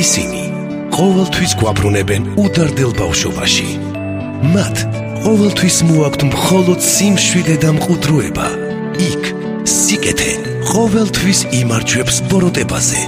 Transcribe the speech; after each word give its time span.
ისინი 0.00 0.42
ყოველთვის 0.96 1.52
გვაბრუნებენ 1.60 2.22
უდარდელ 2.40 2.92
ბავშვობაში. 3.00 3.68
მათ 4.54 4.76
ყოველთვის 5.24 5.76
მოაქვთ 5.88 6.22
მხოლოდ 6.32 6.80
სიმშვიდე 6.94 7.56
და 7.64 7.70
მყუდროება. 7.76 8.46
იქ 9.10 9.22
სიკეთე 9.76 10.32
ყოველთვის 10.72 11.40
იმარჯვებს 11.60 12.16
ბოროტებაზე. 12.30 13.00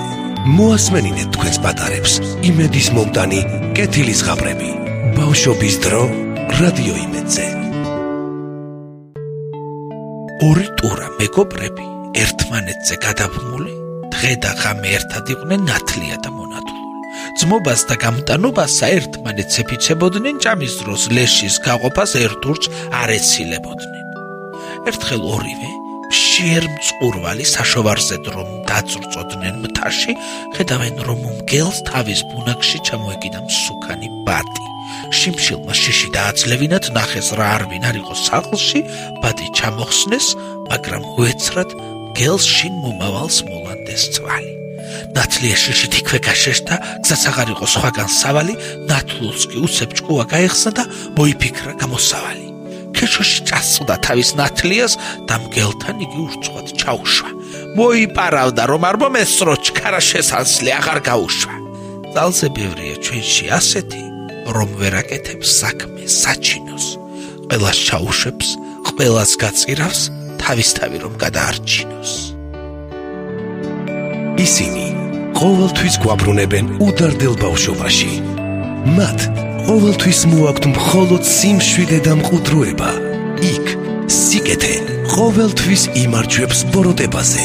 მოასმენინეთ 0.56 1.28
თქვენს 1.34 1.58
პატარებს 1.64 2.12
იმედის 2.48 2.88
მომტანი 2.96 3.40
კეთილის 3.76 4.20
ღაბრები. 4.26 4.70
ბავშვობის 5.16 5.74
დრო 5.84 6.02
რადიო 6.60 6.94
იმედზე. 7.06 7.46
ორი 10.48 10.66
ტურა 10.78 11.08
მეგობრები 11.20 11.86
ერთმანეთზე 12.22 12.94
გადაბმული 13.06 13.74
დღე 14.12 14.32
და 14.42 14.50
ღამე 14.60 14.88
ერთად 14.98 15.24
იყვნენ 15.34 15.60
ნათლია 15.70 16.16
და 16.24 16.30
მონათლული 16.36 16.71
ძმობას 17.42 17.82
და 17.90 17.96
გამტანობას 17.98 18.78
საერთმანეთს 18.80 19.60
ეფიცებოდნენ 19.62 20.36
ჭამის 20.44 20.74
დროს 20.80 21.02
ლეშის 21.16 21.56
გაყოფას 21.66 22.12
ერთურჩ 22.22 22.62
არ 23.02 23.10
ეცილებოდნენ 23.18 24.06
ერთხელ 24.90 25.22
ორივე 25.36 25.70
შიერ 26.12 26.64
მწყურვალი 26.74 27.44
საშოვარზე 27.54 28.16
დრომ 28.26 28.50
დაწრწოდნენ 28.68 29.56
მთაში 29.64 30.12
ხედავენ 30.56 30.96
რომ 31.08 31.20
მგელს 31.38 31.78
თავის 31.88 32.20
ბუნაგში 32.30 32.78
ჩამოეკიდა 32.88 33.40
მსუქანი 33.46 34.08
ბატი. 34.26 34.66
შიმშილმა 35.18 35.74
შიში 35.82 36.08
დააცლევინათ 36.16 36.86
ნახეს 36.96 37.28
რა 37.38 37.46
არ 37.56 37.62
ვინ 37.70 37.84
არ 37.90 37.96
იყოს 38.00 38.20
სახლში 38.28 38.80
ბატი 39.22 39.46
ჩამოხსნეს 39.58 40.26
მაგრამ 40.70 41.02
უეცრად 41.20 41.70
გელს 42.18 42.44
შინ 42.56 42.74
მომავალს 42.84 43.38
მოლანდეს 43.48 44.04
წვალი 44.16 44.52
ნათლია 45.16 45.56
შიში 45.62 45.88
თიქვე 45.94 46.18
გაშეშდა 46.26 46.74
გზას 47.04 47.22
აღარ 47.30 47.48
იყო 47.54 47.66
სხვაგან 47.74 48.08
სავალი 48.20 48.54
ნათლულს 48.90 49.42
კი 49.50 49.56
უცებ 49.66 49.90
ჭკუა 49.98 50.24
გაიხსნა 50.32 50.70
და 50.78 50.84
მოიფიქრა 51.16 51.72
გამოსავალი. 51.82 52.46
ქეშოში 52.96 53.40
წასწდა 53.48 53.94
თავის 54.06 54.30
ნათლიას 54.38 54.92
და 55.28 55.34
მგელთან 55.42 55.96
იგი 56.04 56.18
ურცხვად 56.26 56.66
ჩაუშვა. 56.80 57.30
მოიპარავდა 57.78 58.62
რომ 58.70 58.82
არ 58.88 58.96
მომესრო 59.02 59.54
ჩქარა 59.66 60.00
შესანსლი 60.10 60.70
აღარ 60.78 60.98
გაუშვა. 61.08 61.56
ძალზე 62.14 62.46
ბევრია 62.56 62.96
ჩვენში 63.04 63.46
ასეთი 63.58 64.02
რომ 64.54 64.68
ვერაკეთებს 64.80 65.48
საქმე 65.62 66.04
საჩინოს. 66.22 66.86
ყველას 67.48 67.78
ჩაუშვებს 67.88 68.48
ყველას 68.86 69.32
გაწირავს 69.42 70.00
თავისთავი 70.42 70.96
რომ 71.04 71.14
გადაარჩინოს. 71.22 72.12
ისინი 74.46 74.81
ყოველთვის 75.38 75.94
გვაბრუნებენ 76.04 76.64
უდარდელ 76.86 77.34
ბავშვობაში. 77.42 78.10
მათ 78.96 79.20
ყოველთვის 79.68 80.20
მოაქვთ 80.32 80.64
მხოლოდ 80.74 81.22
სიმშვიდე 81.36 81.98
და 82.06 82.12
მყუდროება. 82.20 82.90
იქ 83.52 83.66
სიკეთე 84.08 84.74
ყოველთვის 85.14 85.82
იმარჯვებს 86.04 86.58
ბოროტებაზე. 86.72 87.44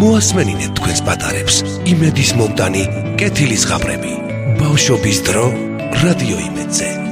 მოასმენინეთ 0.00 0.72
თქვენს 0.78 1.00
პატარებს 1.06 1.56
იმედის 1.92 2.30
მომტანი 2.40 2.84
კეთილის 3.20 3.64
ღაბრები. 3.68 4.12
ბავშვობის 4.60 5.18
დრო 5.28 5.46
რადიო 6.02 6.38
იმედზე 6.48 7.03